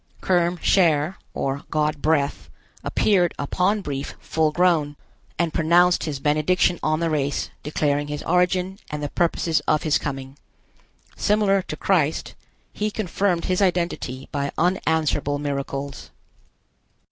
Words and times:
Kerm 0.19 0.57
Cher, 0.63 1.19
or 1.35 1.61
God 1.69 2.01
breath, 2.01 2.49
appeared 2.83 3.35
upon 3.37 3.81
Brief 3.81 4.15
full 4.19 4.51
grown, 4.51 4.95
and 5.37 5.53
pronounced 5.53 6.05
his 6.05 6.19
benediction 6.19 6.79
on 6.81 6.99
the 7.01 7.09
race, 7.11 7.51
declaring 7.61 8.07
his 8.07 8.23
origin, 8.23 8.79
and 8.89 9.03
the 9.03 9.09
purpose 9.09 9.59
of 9.67 9.83
his 9.83 9.99
coming. 9.99 10.39
Similar 11.15 11.61
to 11.61 11.77
Christ, 11.77 12.33
he 12.73 12.89
confirmed 12.89 13.45
his 13.45 13.61
identity 13.61 14.27
by 14.31 14.51
unanswerable 14.57 15.37
miracles. 15.37 16.09